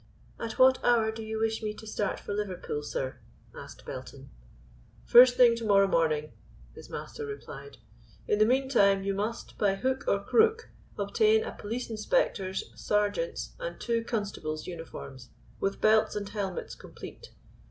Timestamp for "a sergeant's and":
12.73-13.79